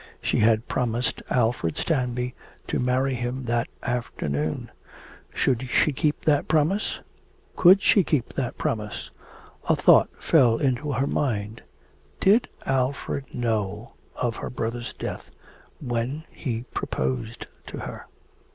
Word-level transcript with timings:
She 0.19 0.39
had 0.39 0.67
promised 0.67 1.21
Alfred 1.29 1.77
Stanby 1.77 2.33
to 2.67 2.79
marry 2.79 3.13
him 3.13 3.43
that 3.45 3.67
afternoon. 3.83 4.71
Should 5.31 5.69
she 5.69 5.93
keep 5.93 6.25
that 6.25 6.47
promise? 6.47 7.01
Could 7.55 7.83
she 7.83 8.03
keep 8.03 8.33
that 8.33 8.57
promise?... 8.57 9.11
A 9.69 9.75
thought 9.75 10.09
fell 10.19 10.57
into 10.57 10.91
her 10.93 11.05
mind. 11.05 11.61
Did 12.19 12.49
Alfred 12.65 13.35
know 13.35 13.89
of 14.15 14.37
her 14.37 14.49
brother's 14.49 14.91
death 14.93 15.29
when 15.79 16.23
he 16.31 16.63
proposed 16.73 17.45
to 17.67 17.77
her? 17.81 18.07